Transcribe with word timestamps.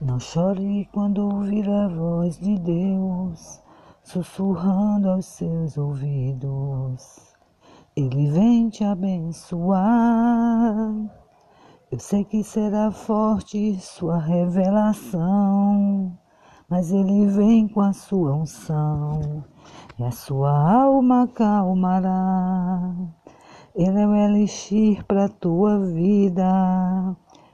Não 0.00 0.20
chore 0.20 0.88
quando 0.92 1.24
ouvir 1.24 1.68
a 1.68 1.88
voz 1.88 2.38
de 2.38 2.56
Deus 2.56 3.60
sussurrando 4.00 5.10
aos 5.10 5.26
seus 5.26 5.76
ouvidos. 5.76 7.34
Ele 7.96 8.30
vem 8.30 8.68
te 8.68 8.84
abençoar. 8.84 9.82
Eu 11.90 11.98
sei 11.98 12.24
que 12.24 12.44
será 12.44 12.92
forte 12.92 13.76
sua 13.80 14.18
revelação, 14.18 16.16
mas 16.70 16.92
ele 16.92 17.26
vem 17.26 17.66
com 17.66 17.80
a 17.80 17.92
sua 17.92 18.36
unção 18.36 19.42
e 19.98 20.04
a 20.04 20.12
sua 20.12 20.80
alma 20.80 21.26
calmará. 21.34 22.94
Ele 23.74 24.00
é 24.00 24.06
o 24.06 24.14
elixir 24.14 25.04
para 25.06 25.28
tua 25.28 25.80
vida 25.80 26.48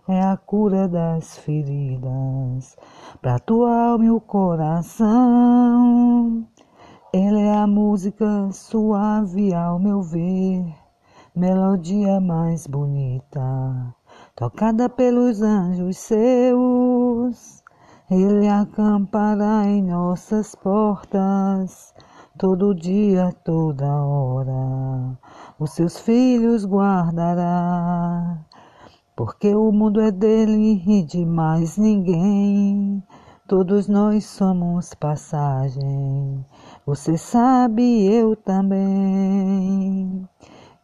é 0.07 0.21
a 0.23 0.37
cura 0.37 0.87
das 0.87 1.39
feridas 1.39 2.77
para 3.23 3.39
tua 3.39 3.93
alma 3.93 4.05
e 4.05 4.11
o 4.11 4.21
coração. 4.21 5.15
Ele 7.13 7.41
é 7.41 7.55
a 7.55 7.67
música 7.67 8.51
suave 8.53 9.55
ao 9.55 9.79
meu 9.79 10.03
ver, 10.03 10.67
melodia 11.35 12.21
mais 12.21 12.67
bonita, 12.67 13.95
tocada 14.37 14.91
pelos 14.91 15.41
anjos 15.41 15.97
seus. 15.97 17.63
Ele 18.11 18.47
acampará 18.47 19.65
em 19.65 19.83
nossas 19.83 20.55
portas, 20.55 21.95
todo 22.37 22.75
dia, 22.75 23.33
toda 23.43 23.87
hora. 23.87 25.19
Os 25.59 25.71
seus 25.71 25.99
filhos 25.99 26.67
guardará 26.67 28.45
porque 29.17 29.55
o 29.55 29.71
mundo 29.71 30.01
é 30.01 30.11
dele 30.11 30.83
e 30.87 31.03
de 31.05 31.25
mais 31.25 31.79
ninguém. 31.79 33.01
Todos 33.47 33.87
nós 33.89 34.25
somos 34.25 34.93
passagem, 34.95 36.45
você 36.85 37.17
sabe, 37.17 38.07
eu 38.07 38.35
também. 38.35 40.29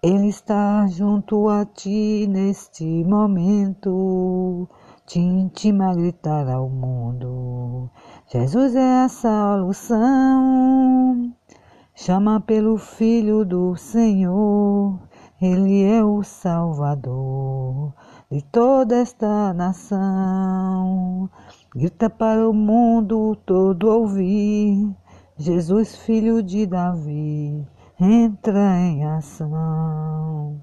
Ele 0.02 0.28
está 0.28 0.86
junto 0.86 1.48
a 1.48 1.64
ti 1.64 2.26
neste 2.28 2.84
momento, 3.04 4.68
te 5.06 5.18
intima 5.18 5.90
a 5.90 5.94
gritar 5.94 6.48
ao 6.48 6.68
mundo. 6.68 7.90
Jesus 8.30 8.76
é 8.76 9.04
a 9.04 9.08
solução. 9.08 10.00
Chama 11.94 12.40
pelo 12.40 12.78
Filho 12.78 13.44
do 13.44 13.74
Senhor, 13.76 15.00
Ele 15.40 15.82
é 15.82 16.04
o 16.04 16.22
Salvador 16.22 17.92
de 18.30 18.42
toda 18.44 18.96
esta 18.96 19.52
nação. 19.52 21.28
Grita 21.74 22.08
para 22.08 22.48
o 22.48 22.52
mundo 22.52 23.34
todo 23.44 23.88
ouvir, 23.88 24.94
Jesus, 25.36 25.96
filho 25.96 26.42
de 26.42 26.64
Davi, 26.64 27.66
entra 27.98 28.76
em 28.78 29.04
ação. 29.04 30.60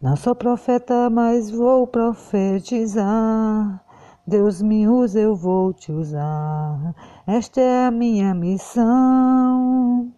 Não 0.00 0.14
sou 0.16 0.34
profeta, 0.34 1.08
mas 1.08 1.50
vou 1.50 1.86
profetizar. 1.86 3.82
Deus 4.26 4.60
me 4.60 4.86
usa, 4.86 5.20
eu 5.20 5.34
vou 5.34 5.72
te 5.72 5.90
usar. 5.90 6.94
Esta 7.26 7.60
é 7.60 7.86
a 7.86 7.90
minha 7.90 8.34
missão. 8.34 10.12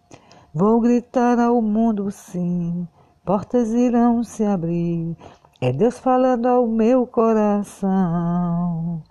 Vou 0.53 0.79
gritar 0.81 1.39
ao 1.39 1.61
mundo 1.61 2.11
sim, 2.11 2.87
portas 3.25 3.71
irão 3.71 4.23
se 4.23 4.43
abrir, 4.43 5.17
é 5.61 5.71
Deus 5.71 5.99
falando 5.99 6.47
ao 6.47 6.67
meu 6.67 7.07
coração. 7.07 9.01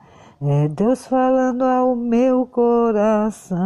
É 0.40 0.68
Deus 0.68 1.06
falando 1.06 1.62
ao 1.62 1.94
meu 1.94 2.44
coração. 2.46 3.62